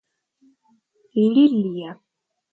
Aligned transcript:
Лилия 1.21 1.91